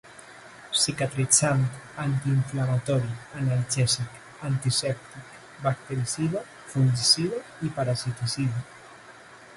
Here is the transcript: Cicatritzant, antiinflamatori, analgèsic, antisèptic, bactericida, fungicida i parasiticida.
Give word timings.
Cicatritzant, 0.83 1.65
antiinflamatori, 2.03 3.13
analgèsic, 3.41 4.17
antisèptic, 4.49 5.37
bactericida, 5.67 6.45
fungicida 6.73 7.47
i 7.69 7.75
parasiticida. 7.77 8.69